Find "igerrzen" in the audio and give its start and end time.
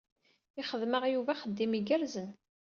1.79-2.29